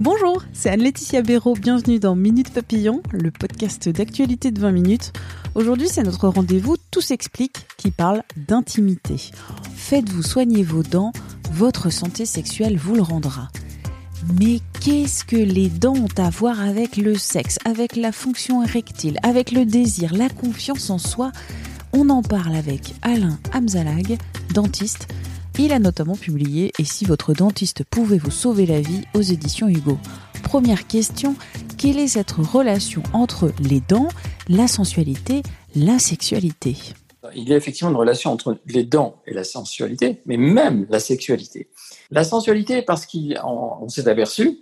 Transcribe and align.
Bonjour, 0.00 0.42
c'est 0.54 0.70
Anne-Laetitia 0.70 1.20
Béraud, 1.20 1.52
bienvenue 1.52 1.98
dans 1.98 2.16
Minute 2.16 2.54
Papillon, 2.54 3.02
le 3.12 3.30
podcast 3.30 3.86
d'actualité 3.90 4.50
de 4.50 4.58
20 4.58 4.72
minutes. 4.72 5.12
Aujourd'hui, 5.54 5.88
c'est 5.90 6.04
notre 6.04 6.26
rendez-vous 6.26 6.76
Tout 6.90 7.02
s'explique 7.02 7.66
qui 7.76 7.90
parle 7.90 8.22
d'intimité. 8.34 9.16
Faites-vous 9.74 10.22
soigner 10.22 10.62
vos 10.62 10.82
dents, 10.82 11.12
votre 11.52 11.90
santé 11.90 12.24
sexuelle 12.24 12.78
vous 12.78 12.94
le 12.94 13.02
rendra. 13.02 13.48
Mais 14.40 14.60
qu'est-ce 14.80 15.22
que 15.22 15.36
les 15.36 15.68
dents 15.68 15.96
ont 15.96 16.08
à 16.16 16.30
voir 16.30 16.62
avec 16.62 16.96
le 16.96 17.14
sexe, 17.14 17.58
avec 17.66 17.94
la 17.94 18.10
fonction 18.10 18.62
érectile, 18.62 19.18
avec 19.22 19.52
le 19.52 19.66
désir, 19.66 20.14
la 20.14 20.30
confiance 20.30 20.88
en 20.88 20.96
soi? 20.96 21.30
On 21.92 22.08
en 22.08 22.22
parle 22.22 22.54
avec 22.54 22.94
Alain 23.02 23.38
Amzalag, 23.52 24.16
dentiste, 24.54 25.08
il 25.58 25.72
a 25.72 25.78
notamment 25.78 26.16
publié 26.16 26.72
Et 26.78 26.84
si 26.84 27.04
votre 27.04 27.34
dentiste 27.34 27.84
pouvait 27.84 28.18
vous 28.18 28.30
sauver 28.30 28.66
la 28.66 28.80
vie 28.80 29.02
aux 29.14 29.20
éditions 29.20 29.68
Hugo. 29.68 29.98
Première 30.42 30.86
question, 30.86 31.36
quelle 31.76 31.98
est 31.98 32.08
cette 32.08 32.32
relation 32.32 33.02
entre 33.12 33.52
les 33.60 33.80
dents, 33.80 34.08
la 34.48 34.68
sensualité, 34.68 35.42
la 35.76 35.98
sexualité? 35.98 36.76
Il 37.34 37.48
y 37.48 37.52
a 37.52 37.56
effectivement 37.56 37.90
une 37.90 37.96
relation 37.96 38.32
entre 38.32 38.58
les 38.66 38.84
dents 38.84 39.20
et 39.26 39.34
la 39.34 39.44
sensualité, 39.44 40.22
mais 40.24 40.36
même 40.36 40.86
la 40.88 40.98
sexualité. 40.98 41.68
La 42.10 42.24
sensualité, 42.24 42.82
parce 42.82 43.06
qu'on 43.06 43.88
s'est 43.88 44.08
aperçu 44.08 44.60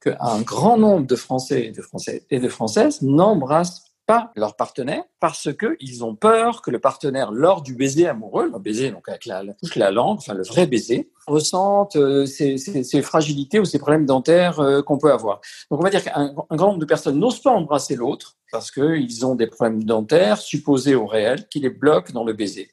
qu'un 0.00 0.40
grand 0.40 0.78
nombre 0.78 1.06
de 1.06 1.14
Français 1.14 1.66
et 1.66 1.70
de, 1.70 1.82
Français 1.82 2.24
et 2.30 2.40
de 2.40 2.48
Françaises 2.48 3.02
n'embrassent 3.02 3.91
leur 4.36 4.56
partenaire 4.56 5.04
parce 5.20 5.48
qu'ils 5.54 6.04
ont 6.04 6.14
peur 6.14 6.62
que 6.62 6.70
le 6.70 6.78
partenaire, 6.78 7.30
lors 7.32 7.62
du 7.62 7.74
baiser 7.74 8.06
amoureux, 8.08 8.50
le 8.52 8.58
baiser 8.58 8.90
donc 8.90 9.08
avec 9.08 9.26
la, 9.26 9.42
la 9.76 9.90
langue, 9.90 10.18
enfin 10.18 10.34
le 10.34 10.42
vrai 10.42 10.66
baiser, 10.66 11.10
ressente 11.26 11.96
euh, 11.96 12.26
ces, 12.26 12.56
ces, 12.58 13.02
fragilités 13.02 13.60
ou 13.60 13.64
ces 13.64 13.78
problèmes 13.78 14.06
dentaires 14.06 14.60
euh, 14.60 14.82
qu'on 14.82 14.98
peut 14.98 15.12
avoir. 15.12 15.40
Donc 15.70 15.80
on 15.80 15.82
va 15.82 15.90
dire 15.90 16.02
qu'un 16.02 16.32
grand 16.32 16.68
nombre 16.68 16.78
de 16.78 16.84
personnes 16.84 17.18
n'osent 17.18 17.42
pas 17.42 17.50
embrasser 17.50 17.96
l'autre 17.96 18.36
parce 18.50 18.70
qu'ils 18.70 19.24
ont 19.24 19.34
des 19.34 19.46
problèmes 19.46 19.84
dentaires 19.84 20.38
supposés 20.38 20.94
au 20.94 21.06
réel 21.06 21.48
qui 21.48 21.60
les 21.60 21.70
bloquent 21.70 22.12
dans 22.12 22.24
le 22.24 22.32
baiser. 22.32 22.70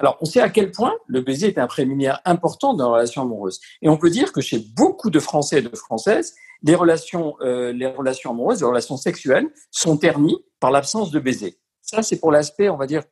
Alors, 0.00 0.16
on 0.22 0.24
sait 0.24 0.40
à 0.40 0.48
quel 0.48 0.70
point 0.70 0.94
le 1.08 1.20
baiser 1.20 1.48
est 1.48 1.58
un 1.58 1.66
préliminaire 1.66 2.22
important 2.24 2.72
dans 2.72 2.88
la 2.88 2.94
relation 2.94 3.20
amoureuse. 3.20 3.60
Et 3.82 3.88
on 3.90 3.98
peut 3.98 4.08
dire 4.08 4.32
que 4.32 4.40
chez 4.40 4.58
beaucoup 4.74 5.10
de 5.10 5.20
Français 5.20 5.58
et 5.58 5.62
de 5.62 5.76
Françaises, 5.76 6.34
les 6.62 6.74
relations, 6.74 7.36
euh, 7.40 7.72
les 7.72 7.86
relations 7.86 8.30
amoureuses, 8.30 8.60
les 8.60 8.66
relations 8.66 8.96
sexuelles 8.96 9.48
sont 9.70 9.96
ternies 9.96 10.38
par 10.58 10.70
l'absence 10.70 11.10
de 11.10 11.18
baiser. 11.18 11.58
Ça, 11.82 12.02
c'est 12.02 12.20
pour 12.20 12.30
l'aspect, 12.30 12.68
on 12.68 12.76
va 12.76 12.86
dire, 12.86 13.02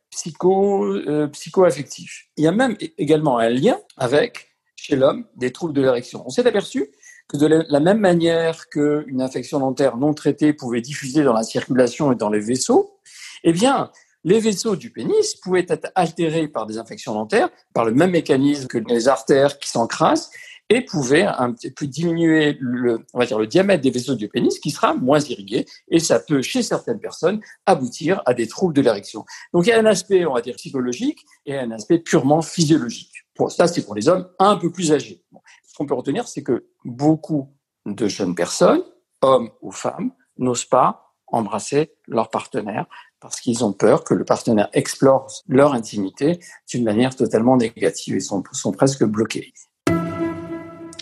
euh, 0.45 1.27
psycho-affectif. 1.29 2.27
Il 2.37 2.45
y 2.45 2.47
a 2.47 2.53
même 2.53 2.77
également 2.97 3.39
un 3.39 3.49
lien 3.49 3.79
avec, 3.97 4.49
chez 4.77 4.95
l'homme, 4.95 5.27
des 5.37 5.51
troubles 5.53 5.73
de 5.73 5.83
l'érection. 5.83 6.23
On 6.27 6.31
s'est 6.31 6.47
aperçu 6.47 6.91
que 7.29 7.37
de 7.37 7.47
la 7.47 7.81
même 7.81 7.99
manière 7.99 8.69
qu'une 8.69 9.21
infection 9.21 9.59
dentaire 9.59 9.97
non 9.97 10.15
traitée 10.15 10.53
pouvait 10.53 10.81
diffuser 10.81 11.25
dans 11.25 11.33
la 11.33 11.43
circulation 11.43 12.13
et 12.13 12.15
dans 12.15 12.31
les 12.31 12.41
vaisseaux, 12.41 12.99
eh 13.45 13.53
bien, 13.53 13.91
les 14.25 14.41
vaisseaux 14.41 14.77
du 14.77 14.91
pénis 14.91 15.35
pouvaient 15.35 15.67
être 15.69 15.91
altérés 15.95 16.49
par 16.49 16.67
des 16.67 16.79
infections 16.79 17.15
dentaires, 17.15 17.51
par 17.75 17.85
le 17.85 17.93
même 17.93 18.13
mécanisme 18.13 18.67
que 18.67 18.79
les 18.79 19.09
artères 19.09 19.59
qui 19.59 19.69
s'encrassent, 19.69 20.31
et 20.71 20.83
pouvait 20.83 21.25
un 21.25 21.53
petit 21.53 21.71
peu 21.71 21.87
diminuer 21.87 22.57
le, 22.61 23.05
on 23.15 23.19
va 23.19 23.27
dire, 23.27 23.39
le 23.39 23.47
diamètre 23.47 23.83
des 23.83 23.91
vaisseaux 23.91 24.15
du 24.15 24.29
pénis 24.29 24.59
qui 24.59 24.71
sera 24.71 24.95
moins 24.95 25.21
irrigué 25.21 25.67
et 25.89 25.99
ça 25.99 26.21
peut, 26.21 26.43
chez 26.43 26.63
certaines 26.63 27.01
personnes, 27.01 27.41
aboutir 27.67 28.23
à 28.27 28.35
des 28.35 28.47
troubles 28.47 28.75
de 28.75 28.83
l'érection. 28.83 29.25
Donc 29.53 29.67
il 29.67 29.71
y 29.71 29.73
a 29.73 29.79
un 29.79 29.87
aspect, 29.87 30.27
on 30.27 30.35
va 30.35 30.41
dire, 30.41 30.57
psychologique 30.57 31.25
et 31.47 31.57
un 31.57 31.71
aspect 31.71 31.99
purement 31.99 32.43
physiologique. 32.43 33.13
Ça, 33.49 33.69
c'est 33.69 33.85
pour 33.85 33.95
les 33.95 34.09
hommes 34.09 34.29
un 34.39 34.57
peu 34.57 34.71
plus 34.71 34.93
âgés. 34.93 35.23
Ce 35.67 35.75
qu'on 35.77 35.87
peut 35.87 35.95
retenir, 35.95 36.27
c'est 36.27 36.43
que 36.43 36.67
beaucoup 36.85 37.55
de 37.87 38.09
jeunes 38.09 38.35
personnes, 38.35 38.83
hommes 39.23 39.51
ou 39.63 39.71
femmes, 39.71 40.13
n'osent 40.37 40.65
pas 40.65 41.15
embrasser 41.29 41.93
leur 42.07 42.31
partenaire 42.31 42.87
parce 43.21 43.41
qu'ils 43.41 43.65
ont 43.65 43.73
peur 43.73 44.05
que 44.05 44.15
le 44.15 44.25
partenaire 44.25 44.69
explore 44.73 45.31
leur 45.49 45.73
intimité 45.75 46.39
d'une 46.69 46.85
manière 46.85 47.15
totalement 47.15 47.57
négative 47.57 48.17
et 48.17 48.21
sont, 48.21 48.43
sont 48.53 48.73
presque 48.73 49.05
bloqués. 49.05 49.53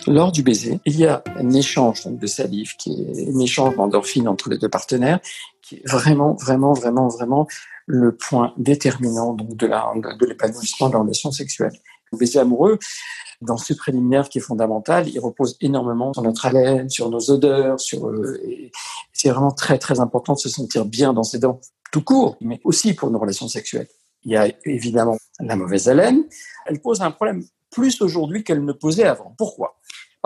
Lors 0.07 0.31
du 0.31 0.41
baiser, 0.41 0.79
il 0.85 0.97
y 0.97 1.05
a 1.05 1.21
un 1.35 1.51
échange 1.51 2.07
de 2.07 2.27
salive, 2.27 2.77
qui 2.77 2.93
est 2.93 3.29
un 3.29 3.39
échange 3.39 3.75
d'endorphine 3.75 4.29
entre 4.29 4.49
les 4.49 4.57
deux 4.57 4.69
partenaires, 4.69 5.19
qui 5.61 5.75
est 5.75 5.87
vraiment, 5.87 6.33
vraiment, 6.35 6.71
vraiment, 6.71 7.09
vraiment 7.09 7.45
le 7.87 8.15
point 8.15 8.53
déterminant 8.57 9.33
donc 9.33 9.57
de 9.57 10.25
l'épanouissement 10.25 10.87
de 10.87 10.93
la 10.93 10.99
relation 10.99 11.31
sexuelle. 11.33 11.73
Le 12.13 12.17
baiser 12.17 12.39
amoureux, 12.39 12.79
dans 13.41 13.57
ce 13.57 13.73
préliminaire 13.73 14.29
qui 14.29 14.37
est 14.37 14.41
fondamental, 14.41 15.09
il 15.09 15.19
repose 15.19 15.57
énormément 15.59 16.13
sur 16.13 16.23
notre 16.23 16.45
haleine, 16.45 16.89
sur 16.89 17.09
nos 17.09 17.29
odeurs, 17.29 17.77
sur 17.77 18.07
euh, 18.07 18.39
c'est 19.11 19.29
vraiment 19.29 19.51
très 19.51 19.77
très 19.77 19.99
important 19.99 20.35
de 20.35 20.39
se 20.39 20.47
sentir 20.47 20.85
bien 20.85 21.11
dans 21.11 21.23
ses 21.23 21.39
dents, 21.39 21.59
tout 21.91 22.01
court, 22.01 22.37
mais 22.39 22.61
aussi 22.63 22.93
pour 22.93 23.11
nos 23.11 23.19
relations 23.19 23.49
sexuelles. 23.49 23.87
Il 24.23 24.31
y 24.31 24.37
a 24.37 24.47
évidemment 24.63 25.17
la 25.41 25.57
mauvaise 25.57 25.89
haleine. 25.89 26.23
Elle 26.65 26.79
pose 26.79 27.01
un 27.01 27.11
problème 27.11 27.43
plus 27.69 28.01
aujourd'hui 28.01 28.43
qu'elle 28.43 28.63
ne 28.63 28.73
posait 28.73 29.05
avant. 29.05 29.35
Pourquoi? 29.37 29.77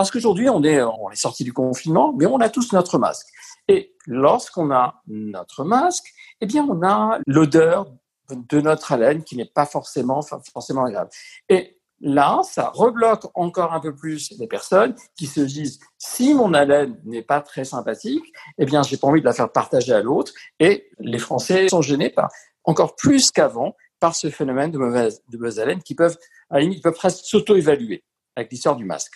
Parce 0.02 0.10
qu'aujourd'hui, 0.10 0.50
on 0.50 0.64
est, 0.64 0.82
sorti 1.14 1.44
du 1.44 1.54
confinement, 1.54 2.12
mais 2.18 2.26
on 2.26 2.40
a 2.40 2.50
tous 2.50 2.74
notre 2.74 2.98
masque. 2.98 3.28
Et 3.68 3.96
lorsqu'on 4.08 4.72
a 4.72 5.04
notre 5.06 5.64
masque, 5.64 6.06
eh 6.42 6.48
bien, 6.48 6.66
on 6.68 6.82
a 6.82 7.20
l'odeur 7.28 7.86
de 8.32 8.62
notre 8.62 8.94
haleine 8.94 9.24
qui 9.24 9.38
n'est 9.38 9.46
pas 9.46 9.68
forcément, 9.68 10.22
forcément 10.24 10.86
agréable. 10.86 11.12
Et 11.50 11.78
là, 12.00 12.42
ça 12.44 12.72
rebloque 12.74 13.28
encore 13.36 13.74
un 13.74 13.80
peu 13.80 13.96
plus 13.96 14.34
les 14.40 14.48
personnes 14.48 14.96
qui 15.16 15.28
se 15.28 15.42
disent 15.42 15.80
si 16.00 16.34
mon 16.34 16.56
haleine 16.56 17.00
n'est 17.04 17.22
pas 17.22 17.40
très 17.40 17.64
sympathique, 17.64 18.26
eh 18.58 18.66
bien, 18.66 18.82
j'ai 18.82 18.98
pas 18.98 19.06
envie 19.06 19.22
de 19.22 19.26
la 19.28 19.34
faire 19.34 19.52
partager 19.52 19.94
à 19.94 20.02
l'autre. 20.02 20.34
Et 20.60 20.90
les 20.98 21.20
Français 21.20 21.70
sont 21.70 21.84
gênés 21.84 22.10
par 22.10 22.32
encore 22.64 22.96
plus 22.96 23.30
qu'avant 23.30 23.76
par 24.00 24.16
ce 24.16 24.32
phénomène 24.32 24.72
de 24.72 24.80
mauvaise, 24.80 25.60
haleine 25.60 25.84
qui 25.84 25.94
peuvent, 25.94 26.18
à 26.50 26.60
limite, 26.60 26.82
peuvent 26.82 26.96
presque 26.96 27.24
s'auto-évaluer 27.24 28.04
avec 28.36 28.52
l'histoire 28.52 28.76
du 28.76 28.86
masque. 28.86 29.14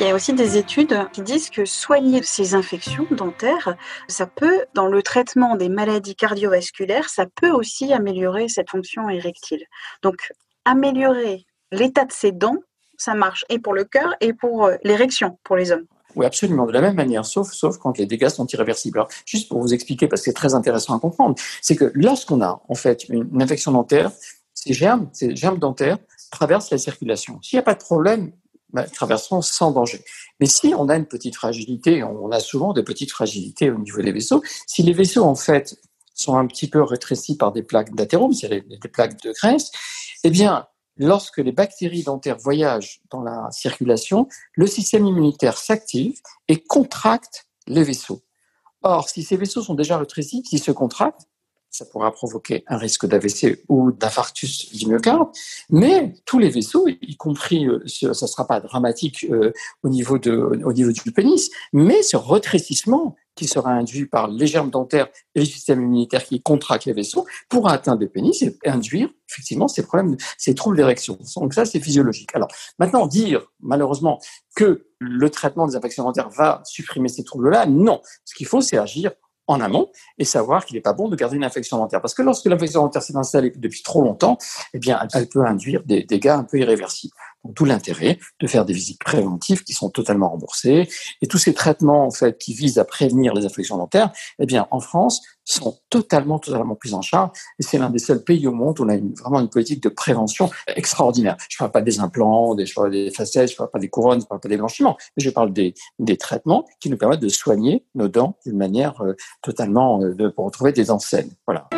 Il 0.00 0.06
y 0.06 0.10
a 0.10 0.14
aussi 0.14 0.32
des 0.32 0.56
études 0.56 0.96
qui 1.12 1.22
disent 1.22 1.50
que 1.50 1.64
soigner 1.64 2.22
ces 2.22 2.54
infections 2.54 3.06
dentaires, 3.10 3.76
ça 4.06 4.26
peut, 4.26 4.64
dans 4.74 4.86
le 4.86 5.02
traitement 5.02 5.56
des 5.56 5.68
maladies 5.68 6.14
cardiovasculaires, 6.14 7.08
ça 7.08 7.26
peut 7.26 7.50
aussi 7.50 7.92
améliorer 7.92 8.46
cette 8.48 8.70
fonction 8.70 9.08
érectile. 9.08 9.64
Donc, 10.02 10.32
améliorer 10.64 11.46
l'état 11.72 12.04
de 12.04 12.12
ses 12.12 12.30
dents, 12.30 12.58
ça 12.96 13.14
marche 13.14 13.44
et 13.48 13.58
pour 13.58 13.74
le 13.74 13.82
cœur 13.82 14.14
et 14.20 14.32
pour 14.32 14.66
euh, 14.66 14.76
l'érection 14.84 15.36
pour 15.42 15.56
les 15.56 15.72
hommes. 15.72 15.86
Oui, 16.14 16.24
absolument, 16.24 16.66
de 16.66 16.72
la 16.72 16.80
même 16.80 16.94
manière, 16.94 17.26
sauf, 17.26 17.52
sauf 17.52 17.78
quand 17.78 17.98
les 17.98 18.06
dégâts 18.06 18.28
sont 18.28 18.46
irréversibles. 18.46 18.98
Alors, 18.98 19.08
juste 19.26 19.48
pour 19.48 19.60
vous 19.60 19.74
expliquer, 19.74 20.06
parce 20.06 20.22
que 20.22 20.26
c'est 20.26 20.32
très 20.32 20.54
intéressant 20.54 20.96
à 20.96 21.00
comprendre, 21.00 21.34
c'est 21.60 21.74
que 21.74 21.90
lorsqu'on 21.94 22.40
a 22.40 22.62
en 22.68 22.74
fait 22.76 23.08
une, 23.08 23.42
infection 23.42 23.72
dentaire, 23.72 24.12
ces 24.54 24.72
germes, 24.72 25.10
ces 25.12 25.34
germes 25.34 25.58
dentaires 25.58 25.98
traversent 26.30 26.70
la 26.70 26.78
circulation. 26.78 27.40
S'il 27.42 27.56
n'y 27.56 27.60
a 27.60 27.64
pas 27.64 27.74
de 27.74 27.80
problème, 27.80 28.32
traverseront 28.92 29.42
sans 29.42 29.70
danger. 29.70 30.04
Mais 30.40 30.46
si 30.46 30.74
on 30.76 30.88
a 30.88 30.96
une 30.96 31.06
petite 31.06 31.36
fragilité, 31.36 32.02
on 32.02 32.30
a 32.30 32.40
souvent 32.40 32.72
des 32.72 32.82
petites 32.82 33.10
fragilités 33.10 33.70
au 33.70 33.78
niveau 33.78 34.02
des 34.02 34.12
vaisseaux, 34.12 34.42
si 34.66 34.82
les 34.82 34.92
vaisseaux 34.92 35.24
en 35.24 35.34
fait 35.34 35.76
sont 36.14 36.36
un 36.36 36.46
petit 36.46 36.68
peu 36.68 36.82
rétrécis 36.82 37.36
par 37.36 37.52
des 37.52 37.62
plaques 37.62 37.94
d'athérome, 37.94 38.32
c'est-à-dire 38.32 38.64
des 38.68 38.88
plaques 38.88 39.22
de 39.22 39.32
graisse, 39.32 39.70
eh 40.24 40.30
bien, 40.30 40.66
lorsque 40.96 41.38
les 41.38 41.52
bactéries 41.52 42.02
dentaires 42.02 42.38
voyagent 42.38 43.00
dans 43.10 43.22
la 43.22 43.48
circulation, 43.52 44.28
le 44.54 44.66
système 44.66 45.06
immunitaire 45.06 45.56
s'active 45.56 46.20
et 46.48 46.60
contracte 46.60 47.46
les 47.66 47.84
vaisseaux. 47.84 48.22
Or, 48.82 49.08
si 49.08 49.22
ces 49.22 49.36
vaisseaux 49.36 49.62
sont 49.62 49.74
déjà 49.74 49.98
rétrécis, 49.98 50.42
s'ils 50.44 50.62
se 50.62 50.72
contractent, 50.72 51.27
ça 51.70 51.84
pourra 51.84 52.12
provoquer 52.12 52.64
un 52.66 52.76
risque 52.76 53.06
d'AVC 53.06 53.64
ou 53.68 53.92
d'infarctus 53.92 54.72
du 54.72 54.86
myocarde, 54.86 55.28
mais 55.70 56.14
tous 56.24 56.38
les 56.38 56.48
vaisseaux, 56.48 56.86
y 56.88 57.16
compris, 57.16 57.66
euh, 57.66 57.82
ça 57.86 58.08
ne 58.08 58.12
sera 58.12 58.46
pas 58.46 58.60
dramatique 58.60 59.26
euh, 59.30 59.52
au, 59.82 59.88
niveau 59.88 60.18
du 60.18 61.12
pénis, 61.14 61.50
mais 61.72 62.02
ce 62.02 62.16
rétrécissement 62.16 63.16
qui 63.38 63.46
sera 63.46 63.70
induit 63.70 64.06
par 64.06 64.26
les 64.28 64.48
germes 64.48 64.70
dentaires 64.70 65.06
et 65.36 65.40
le 65.40 65.46
système 65.46 65.80
immunitaire 65.80 66.24
qui 66.24 66.42
contractent 66.42 66.86
les 66.86 66.92
vaisseaux 66.92 67.24
pourra 67.48 67.72
atteindre 67.72 68.00
le 68.00 68.08
pénis 68.08 68.42
et 68.42 68.58
induire 68.64 69.10
effectivement 69.30 69.68
ces 69.68 69.84
problèmes, 69.84 70.16
ces 70.36 70.56
troubles 70.56 70.76
d'érection. 70.76 71.16
Donc 71.36 71.54
ça, 71.54 71.64
c'est 71.64 71.78
physiologique. 71.78 72.30
Alors 72.34 72.48
maintenant, 72.80 73.06
dire 73.06 73.46
malheureusement 73.60 74.18
que 74.56 74.88
le 74.98 75.30
traitement 75.30 75.68
des 75.68 75.76
infections 75.76 76.02
dentaires 76.02 76.30
va 76.30 76.62
supprimer 76.64 77.08
ces 77.08 77.22
troubles-là, 77.22 77.66
non. 77.66 78.00
Ce 78.24 78.34
qu'il 78.34 78.46
faut, 78.46 78.60
c'est 78.60 78.76
agir 78.76 79.12
en 79.48 79.60
amont 79.60 79.90
et 80.18 80.24
savoir 80.24 80.64
qu'il 80.64 80.76
n'est 80.76 80.82
pas 80.82 80.92
bon 80.92 81.08
de 81.08 81.16
garder 81.16 81.36
une 81.36 81.44
infection 81.44 81.78
dentaire. 81.78 82.00
Parce 82.00 82.14
que 82.14 82.22
lorsque 82.22 82.46
l'infection 82.46 82.82
dentaire 82.82 83.02
s'est 83.02 83.16
installée 83.16 83.52
depuis 83.56 83.82
trop 83.82 84.02
longtemps, 84.02 84.38
eh 84.74 84.78
bien, 84.78 85.00
elle 85.14 85.28
peut 85.28 85.44
induire 85.44 85.82
des 85.84 86.04
dégâts 86.04 86.28
un 86.28 86.44
peu 86.44 86.58
irréversibles. 86.58 87.14
Tout 87.54 87.64
l'intérêt 87.64 88.18
de 88.40 88.46
faire 88.46 88.64
des 88.64 88.72
visites 88.72 88.98
préventives 88.98 89.64
qui 89.64 89.72
sont 89.72 89.90
totalement 89.90 90.28
remboursées. 90.28 90.88
Et 91.22 91.26
tous 91.26 91.38
ces 91.38 91.54
traitements, 91.54 92.06
en 92.06 92.10
fait, 92.10 92.38
qui 92.38 92.52
visent 92.52 92.78
à 92.78 92.84
prévenir 92.84 93.34
les 93.34 93.46
infections 93.46 93.76
dentaires, 93.76 94.12
eh 94.38 94.46
bien, 94.46 94.66
en 94.70 94.80
France, 94.80 95.22
sont 95.44 95.78
totalement, 95.88 96.38
totalement 96.38 96.74
pris 96.74 96.92
en 96.92 97.00
charge. 97.00 97.30
Et 97.58 97.62
c'est 97.62 97.78
l'un 97.78 97.90
des 97.90 97.98
seuls 97.98 98.22
pays 98.22 98.46
au 98.46 98.52
monde 98.52 98.78
où 98.80 98.84
on 98.84 98.88
a 98.88 98.98
vraiment 99.20 99.40
une 99.40 99.48
politique 99.48 99.82
de 99.82 99.88
prévention 99.88 100.50
extraordinaire. 100.66 101.36
Je 101.48 101.56
ne 101.56 101.58
parle 101.58 101.72
pas 101.72 101.80
des 101.80 102.00
implants, 102.00 102.54
des, 102.54 102.66
des 102.90 103.10
facettes, 103.10 103.48
je 103.48 103.54
ne 103.54 103.58
parle 103.58 103.70
pas 103.70 103.78
des 103.78 103.88
couronnes, 103.88 104.20
je 104.20 104.24
ne 104.24 104.28
parle 104.28 104.40
pas 104.40 104.48
des 104.48 104.58
blanchiments, 104.58 104.96
mais 105.16 105.24
je 105.24 105.30
parle 105.30 105.52
des, 105.52 105.74
des 105.98 106.16
traitements 106.16 106.66
qui 106.80 106.90
nous 106.90 106.98
permettent 106.98 107.20
de 107.20 107.28
soigner 107.28 107.84
nos 107.94 108.08
dents 108.08 108.36
d'une 108.44 108.58
manière 108.58 109.00
euh, 109.02 109.14
totalement, 109.42 110.02
euh, 110.02 110.30
pour 110.30 110.44
retrouver 110.44 110.72
des 110.72 110.84
dents 110.84 110.98
saines. 110.98 111.30
Voilà 111.46 111.68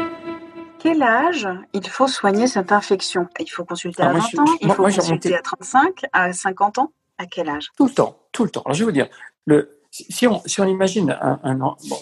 quel 0.81 1.03
âge 1.03 1.49
il 1.73 1.87
faut 1.88 2.09
soigner 2.09 2.47
cette 2.47 2.73
infection? 2.73 3.29
Il 3.38 3.50
faut 3.50 3.65
consulter 3.65 4.03
à 4.03 4.12
20 4.12 4.19
ans, 4.19 4.44
il 4.61 4.73
faut 4.73 4.82
consulter 4.82 5.35
à 5.35 5.43
35, 5.43 6.06
à 6.12 6.32
50 6.32 6.79
ans 6.79 6.93
À 7.19 7.27
quel 7.27 7.49
âge? 7.49 7.69
Tout 7.77 7.87
le 7.87 7.93
temps, 7.93 8.19
tout 8.32 8.44
le 8.44 8.50
temps. 8.50 8.62
Alors 8.65 8.75
je 8.75 8.81
vais 8.81 8.87
vous 8.87 8.93
dire, 8.93 9.09
le, 9.47 9.81
si, 9.91 10.27
on, 10.27 10.43
si 10.47 10.61
on 10.61 10.67
imagine 10.67 11.17
un, 11.21 11.41
un 11.43 11.55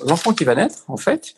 l'enfant 0.06 0.32
qui 0.32 0.44
va 0.44 0.54
naître, 0.54 0.84
en 0.88 0.96
fait, 0.96 1.34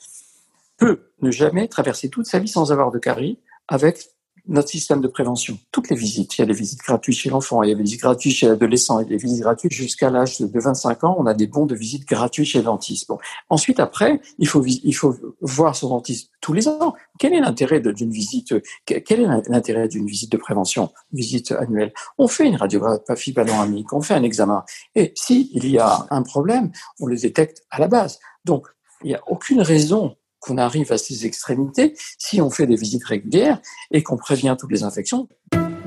peut 0.76 1.10
ne 1.20 1.30
jamais 1.30 1.68
traverser 1.68 2.08
toute 2.08 2.26
sa 2.26 2.38
vie 2.38 2.48
sans 2.48 2.72
avoir 2.72 2.90
de 2.90 2.98
carie 2.98 3.38
avec 3.68 4.10
notre 4.50 4.68
système 4.68 5.00
de 5.00 5.08
prévention. 5.08 5.58
Toutes 5.70 5.88
les 5.88 5.96
visites, 5.96 6.36
il 6.36 6.40
y 6.40 6.44
a 6.44 6.46
des 6.46 6.52
visites 6.52 6.80
gratuites 6.80 7.16
chez 7.16 7.30
l'enfant, 7.30 7.62
il 7.62 7.70
y 7.70 7.72
a 7.72 7.76
des 7.76 7.82
visites 7.82 8.00
gratuites 8.00 8.34
chez 8.34 8.48
l'adolescent, 8.48 8.98
il 8.98 9.04
y 9.04 9.06
a 9.06 9.08
des 9.10 9.16
visites 9.16 9.40
gratuites 9.40 9.72
jusqu'à 9.72 10.10
l'âge 10.10 10.40
de 10.40 10.60
25 10.60 11.04
ans, 11.04 11.16
on 11.18 11.26
a 11.26 11.34
des 11.34 11.46
bons 11.46 11.66
de 11.66 11.76
visite 11.76 12.06
gratuits 12.06 12.44
chez 12.44 12.58
le 12.58 12.64
dentiste. 12.64 13.08
Bon. 13.08 13.18
Ensuite, 13.48 13.78
après, 13.78 14.20
il 14.38 14.48
faut, 14.48 14.64
il 14.66 14.94
faut 14.94 15.16
voir 15.40 15.76
son 15.76 15.88
dentiste 15.88 16.30
tous 16.40 16.52
les 16.52 16.66
ans. 16.66 16.94
Quel 17.18 17.32
est 17.32 17.40
l'intérêt 17.40 17.80
d'une 17.80 18.10
visite, 18.10 18.54
quel 18.84 19.20
est 19.20 19.26
l'intérêt 19.48 19.86
d'une 19.86 20.06
visite 20.06 20.32
de 20.32 20.36
prévention, 20.36 20.90
visite 21.12 21.52
annuelle? 21.52 21.92
On 22.18 22.26
fait 22.26 22.46
une 22.46 22.56
radiographie 22.56 23.32
panoramique, 23.32 23.92
on 23.92 24.02
fait 24.02 24.14
un 24.14 24.24
examen. 24.24 24.64
Et 24.96 25.12
s'il 25.14 25.66
y 25.66 25.78
a 25.78 26.06
un 26.10 26.22
problème, 26.22 26.72
on 26.98 27.06
le 27.06 27.16
détecte 27.16 27.62
à 27.70 27.78
la 27.78 27.86
base. 27.86 28.18
Donc, 28.44 28.66
il 29.04 29.08
n'y 29.08 29.14
a 29.14 29.22
aucune 29.28 29.62
raison 29.62 30.16
qu'on 30.40 30.58
arrive 30.58 30.90
à 30.92 30.98
ces 30.98 31.26
extrémités 31.26 31.94
si 32.18 32.40
on 32.40 32.50
fait 32.50 32.66
des 32.66 32.76
visites 32.76 33.04
régulières 33.04 33.60
et 33.90 34.02
qu'on 34.02 34.16
prévient 34.16 34.56
toutes 34.58 34.72
les 34.72 34.82
infections. 34.82 35.28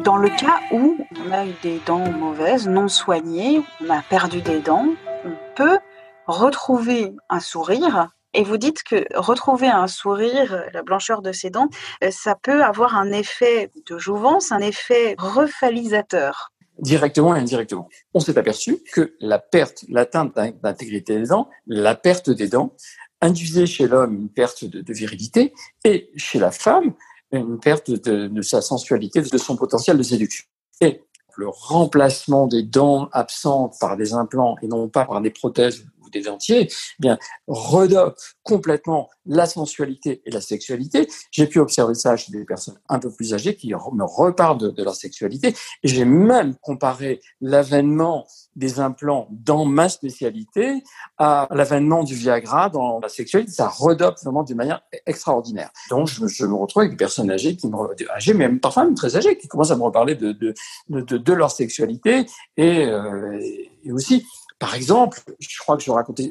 Dans 0.03 0.17
le 0.17 0.29
cas 0.29 0.59
où 0.71 0.97
on 1.25 1.31
a 1.31 1.45
eu 1.45 1.53
des 1.61 1.79
dents 1.85 2.11
mauvaises, 2.11 2.67
non 2.67 2.87
soignées, 2.87 3.61
on 3.81 3.89
a 3.89 4.01
perdu 4.01 4.41
des 4.41 4.59
dents, 4.59 4.87
on 5.25 5.55
peut 5.55 5.79
retrouver 6.27 7.13
un 7.29 7.39
sourire. 7.39 8.09
Et 8.33 8.43
vous 8.43 8.57
dites 8.57 8.83
que 8.83 9.05
retrouver 9.15 9.67
un 9.67 9.87
sourire, 9.87 10.65
la 10.73 10.81
blancheur 10.81 11.21
de 11.21 11.31
ses 11.31 11.51
dents, 11.51 11.69
euh, 12.03 12.09
ça 12.09 12.35
peut 12.35 12.63
avoir 12.63 12.97
un 12.97 13.11
effet 13.11 13.69
de 13.87 13.97
jouvence, 13.97 14.51
un 14.51 14.59
effet 14.59 15.15
refalisateur 15.19 16.49
directement 16.79 17.35
et 17.35 17.39
indirectement. 17.39 17.87
On 18.15 18.19
s'est 18.19 18.37
aperçu 18.37 18.79
que 18.93 19.15
la 19.19 19.37
perte, 19.37 19.85
l'atteinte 19.89 20.35
d'intégrité 20.35 21.19
des 21.19 21.27
dents, 21.27 21.47
la 21.67 21.93
perte 21.93 22.31
des 22.31 22.47
dents, 22.47 22.75
induisait 23.23 23.65
chez 23.65 23.87
l'homme 23.87 24.15
une 24.15 24.29
perte 24.29 24.65
de, 24.65 24.93
virilité 24.93 25.53
et 25.83 26.11
chez 26.15 26.39
la 26.39 26.51
femme 26.51 26.93
une 27.31 27.59
perte 27.59 27.89
de, 27.89 28.41
sa 28.41 28.61
sensualité, 28.61 29.21
de 29.21 29.37
son 29.37 29.55
potentiel 29.55 29.97
de 29.97 30.03
séduction. 30.03 30.45
Et 30.81 31.01
le 31.35 31.47
remplacement 31.47 32.45
des 32.45 32.61
dents 32.61 33.09
absentes 33.11 33.75
par 33.79 33.97
des 33.97 34.13
implants 34.13 34.55
et 34.61 34.67
non 34.67 34.87
pas 34.87 35.05
par 35.05 35.19
des 35.19 35.31
prothèses 35.31 35.85
des 36.13 36.21
dentiers, 36.21 36.69
eh 36.69 36.95
bien, 36.99 37.17
complètement 38.43 39.09
la 39.25 39.45
sensualité 39.45 40.21
et 40.25 40.31
la 40.31 40.41
sexualité. 40.41 41.07
J'ai 41.31 41.47
pu 41.47 41.59
observer 41.59 41.93
ça 41.95 42.15
chez 42.17 42.31
des 42.31 42.43
personnes 42.43 42.77
un 42.89 42.99
peu 42.99 43.09
plus 43.09 43.33
âgées 43.33 43.55
qui 43.55 43.73
me 43.73 44.03
reparlent 44.03 44.57
de, 44.57 44.83
leur 44.83 44.95
sexualité. 44.95 45.55
J'ai 45.83 46.05
même 46.05 46.55
comparé 46.61 47.21
l'avènement 47.41 48.27
des 48.55 48.79
implants 48.79 49.27
dans 49.31 49.65
ma 49.65 49.89
spécialité 49.89 50.83
à 51.17 51.47
l'avènement 51.51 52.03
du 52.03 52.15
Viagra 52.15 52.69
dans 52.69 52.99
la 52.99 53.09
sexualité. 53.09 53.51
Ça 53.51 53.69
redope 53.69 54.19
vraiment 54.21 54.43
d'une 54.43 54.57
manière 54.57 54.81
extraordinaire. 55.05 55.71
Donc, 55.89 56.07
je, 56.07 56.45
me 56.45 56.53
retrouve 56.53 56.81
avec 56.81 56.91
des 56.91 56.97
personnes 56.97 57.31
âgées, 57.31 57.55
qui 57.55 57.67
me, 57.67 57.75
âgées, 58.11 58.33
même 58.33 58.59
parfois 58.59 58.83
même 58.85 58.95
très 58.95 59.15
âgées, 59.15 59.37
qui 59.37 59.47
commencent 59.47 59.71
à 59.71 59.77
me 59.77 59.83
reparler 59.83 60.15
de, 60.15 60.33
de, 60.33 60.53
de, 60.89 61.33
leur 61.33 61.51
sexualité 61.51 62.25
et, 62.57 62.85
euh, 62.85 63.39
et 63.83 63.91
aussi 63.91 64.25
par 64.63 64.75
exemple, 64.75 65.19
je 65.41 65.59
crois 65.59 65.75
que 65.75 65.83
je 65.83 65.91
racontais, 65.91 66.29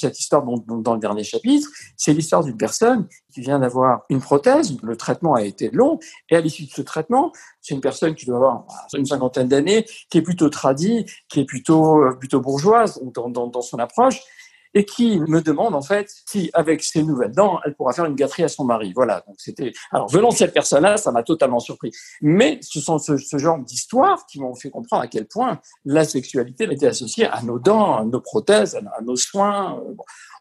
cette 0.00 0.20
histoire 0.20 0.44
dans, 0.44 0.94
le 0.94 1.00
dernier 1.00 1.24
chapitre. 1.24 1.66
C'est 1.96 2.12
l'histoire 2.12 2.44
d'une 2.44 2.56
personne 2.56 3.08
qui 3.32 3.40
vient 3.40 3.58
d'avoir 3.58 4.02
une 4.10 4.20
prothèse. 4.20 4.76
Le 4.80 4.96
traitement 4.96 5.34
a 5.34 5.42
été 5.42 5.70
long. 5.70 5.98
Et 6.30 6.36
à 6.36 6.40
l'issue 6.40 6.66
de 6.66 6.70
ce 6.70 6.82
traitement, 6.82 7.32
c'est 7.60 7.74
une 7.74 7.80
personne 7.80 8.14
qui 8.14 8.26
doit 8.26 8.36
avoir 8.36 8.64
une 8.96 9.06
cinquantaine 9.06 9.48
d'années, 9.48 9.86
qui 10.08 10.18
est 10.18 10.22
plutôt 10.22 10.48
tradie, 10.50 11.04
qui 11.28 11.40
est 11.40 11.44
plutôt, 11.44 12.00
euh, 12.00 12.12
plutôt 12.12 12.40
bourgeoise 12.40 13.00
dans 13.12 13.62
son 13.62 13.80
approche 13.80 14.22
et 14.74 14.84
qui 14.84 15.20
me 15.20 15.40
demande 15.40 15.74
en 15.74 15.82
fait 15.82 16.10
si 16.26 16.50
avec 16.52 16.82
ses 16.82 17.02
nouvelles 17.02 17.32
dents, 17.32 17.60
elle 17.64 17.74
pourra 17.74 17.92
faire 17.92 18.04
une 18.04 18.16
gâterie 18.16 18.42
à 18.42 18.48
son 18.48 18.64
mari. 18.64 18.92
Voilà. 18.94 19.22
Donc 19.26 19.36
c'était. 19.38 19.72
Alors 19.92 20.08
venant 20.08 20.30
de 20.30 20.34
cette 20.34 20.52
personne-là, 20.52 20.96
ça 20.96 21.12
m'a 21.12 21.22
totalement 21.22 21.60
surpris. 21.60 21.92
Mais 22.20 22.58
ce 22.62 22.80
sont 22.80 22.98
ce, 22.98 23.16
genre 23.38 23.58
d'histoires 23.58 24.26
qui 24.26 24.40
m'ont 24.40 24.54
fait 24.54 24.70
comprendre 24.70 25.02
à 25.02 25.06
quel 25.06 25.26
point 25.26 25.60
la 25.84 26.04
sexualité 26.04 26.64
était 26.64 26.88
associée 26.88 27.26
à 27.26 27.42
nos 27.42 27.58
dents, 27.58 27.96
à 27.96 28.04
nos 28.04 28.20
prothèses, 28.20 28.74
à, 28.74 29.02
nos 29.02 29.16
soins. 29.16 29.78
Euh, 29.78 29.94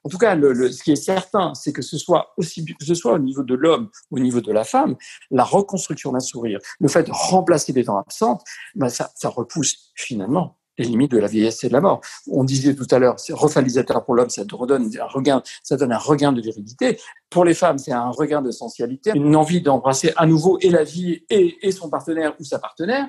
en 0.06 0.09
tout 0.09 0.18
cas, 0.18 0.35
le, 0.35 0.69
ce 0.71 0.83
qui 0.83 0.91
est 0.91 0.95
certain, 0.97 1.53
c'est 1.53 1.71
que 1.71 1.81
ce 1.81 1.97
soit 1.97 2.33
aussi 2.38 2.65
que 2.65 2.85
ce 2.85 2.94
soit 2.94 3.13
au 3.13 3.19
niveau 3.19 3.44
de 3.44 3.56
l'homme 3.56 3.89
au 4.12 4.19
niveau 4.19 4.41
de 4.41 4.51
la 4.51 4.63
femme, 4.63 4.95
la 5.31 5.44
reconstruction 5.44 6.12
d'un 6.12 6.19
sourire, 6.19 6.59
le 6.80 6.88
fait 6.89 7.03
de 7.03 7.12
remplacer 7.12 7.71
les 7.71 7.83
dents 7.83 7.97
absentes, 7.97 8.44
ben 8.75 8.89
ça, 8.89 9.12
ça 9.15 9.30
repousse 9.30 9.91
finalement 9.95 10.57
les 10.78 10.86
limites 10.86 11.12
de 11.12 11.18
la 11.18 11.28
vieillesse 11.28 11.64
et 11.64 11.68
de 11.68 11.74
la 11.74 11.81
mort. 11.81 12.02
On 12.28 12.44
disait 12.44 12.75
tout 12.75 12.88
à 12.92 13.00
l'heure, 13.00 13.20
c'est 13.20 13.34
refalisateur 13.34 14.04
pour 14.04 14.16
l'homme, 14.16 14.30
ça 14.30 14.44
redonne 14.52 14.90
un 15.00 15.06
regain, 15.06 15.44
ça 15.64 15.78
donne 15.78 15.92
un 15.92 15.98
regain 15.98 16.31
de 16.31 16.42
virilité. 16.42 17.00
Pour 17.30 17.46
les 17.46 17.54
femmes, 17.54 17.78
c'est 17.78 17.92
un 17.92 18.10
regain 18.10 18.42
de 18.42 18.52
sensualité, 18.52 19.12
une 19.16 19.36
envie 19.36 19.62
d'embrasser 19.62 20.14
à 20.16 20.25
nouveau 20.25 20.58
et 20.62 20.70
la 20.70 20.84
vie 20.84 21.24
et, 21.30 21.72
son 21.72 21.90
partenaire 21.90 22.34
ou 22.40 22.44
sa 22.44 22.60
partenaire. 22.60 23.08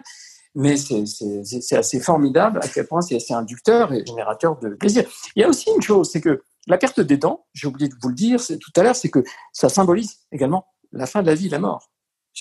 Mais 0.57 0.77
c'est 0.77 1.77
assez 1.77 2.01
formidable 2.01 2.61
à 2.63 2.69
quel 2.69 2.87
point 2.87 3.01
c'est 3.01 3.17
assez 3.17 3.35
inducteur 3.35 3.93
et 3.93 4.05
générateur 4.07 4.57
de 4.61 4.69
plaisir. 4.69 5.05
Il 5.35 5.41
y 5.41 5.45
a 5.45 5.49
aussi 5.49 5.69
une 5.75 5.83
chose, 5.83 6.11
c'est 6.11 6.21
que 6.21 6.43
la 6.69 6.79
perte 6.79 7.01
des 7.01 7.17
dents, 7.17 7.45
j'ai 7.53 7.67
oublié 7.67 7.89
de 7.89 7.95
vous 8.01 8.09
le 8.09 8.15
dire 8.15 8.41
tout 8.41 8.73
à 8.77 8.83
l'heure, 8.83 8.97
c'est 8.97 9.11
que 9.11 9.23
ça 9.53 9.69
symbolise 9.69 10.19
également 10.31 10.67
la 10.93 11.07
fin 11.07 11.23
de 11.23 11.27
la 11.27 11.35
vie, 11.35 11.49
la 11.49 11.59
mort. 11.59 11.91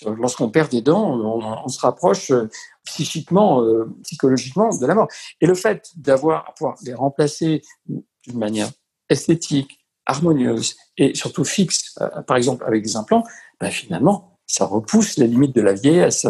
Lorsqu'on 0.01 0.49
perd 0.49 0.71
des 0.71 0.81
dents, 0.81 1.19
on, 1.19 1.67
se 1.67 1.79
rapproche 1.79 2.31
euh, 2.31 2.49
psychiquement, 2.85 3.61
euh, 3.61 3.85
psychologiquement 4.03 4.75
de 4.75 4.85
la 4.85 4.95
mort. 4.95 5.07
Et 5.39 5.45
le 5.45 5.55
fait 5.55 5.91
d'avoir 5.97 6.53
pouvoir 6.55 6.77
les 6.83 6.93
remplacer 6.93 7.61
d'une 7.87 8.39
manière 8.39 8.69
esthétique, 9.09 9.79
harmonieuse 10.05 10.75
et 10.97 11.15
surtout 11.15 11.45
fixe, 11.45 11.95
euh, 12.01 12.21
par 12.23 12.37
exemple 12.37 12.65
avec 12.65 12.83
des 12.83 12.95
implants, 12.95 13.23
ben 13.59 13.69
finalement, 13.69 14.39
ça 14.45 14.65
repousse 14.65 15.17
les 15.17 15.27
limites 15.27 15.55
de 15.55 15.61
la 15.61 15.73
vieillesse, 15.73 16.25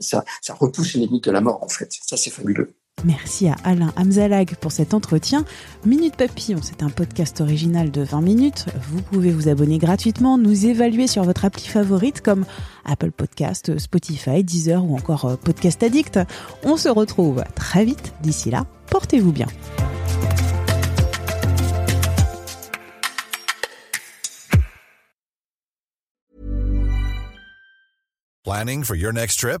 ça, 0.00 0.24
ça 0.42 0.54
repousse 0.54 0.94
les 0.94 1.06
limites 1.06 1.24
de 1.24 1.30
la 1.30 1.40
mort 1.40 1.62
en 1.62 1.68
fait. 1.68 1.92
Ça, 2.02 2.16
c'est 2.16 2.30
fabuleux. 2.30 2.74
Merci 3.04 3.46
à 3.46 3.56
Alain 3.62 3.92
Hamzalag 3.96 4.56
pour 4.56 4.72
cet 4.72 4.94
entretien. 4.94 5.44
Minute 5.84 6.16
Papillon, 6.16 6.60
c'est 6.62 6.82
un 6.82 6.88
podcast 6.88 7.42
original 7.42 7.90
de 7.90 8.02
20 8.02 8.22
minutes. 8.22 8.66
Vous 8.88 9.02
pouvez 9.02 9.30
vous 9.32 9.48
abonner 9.48 9.76
gratuitement, 9.78 10.38
nous 10.38 10.64
évaluer 10.66 11.06
sur 11.06 11.22
votre 11.22 11.44
appli 11.44 11.66
favorite 11.66 12.22
comme 12.22 12.46
Apple 12.86 13.10
Podcast, 13.10 13.78
Spotify, 13.78 14.42
Deezer 14.42 14.82
ou 14.82 14.96
encore 14.96 15.26
euh, 15.26 15.36
Podcast 15.36 15.82
Addict. 15.82 16.18
On 16.64 16.78
se 16.78 16.88
retrouve 16.88 17.44
très 17.54 17.84
vite. 17.84 18.14
D'ici 18.22 18.50
là, 18.50 18.64
portez-vous 18.90 19.32
bien. 19.32 19.46
Planning 28.44 28.84
for 28.84 28.94
your 28.94 29.12
next 29.12 29.40
trip? 29.40 29.60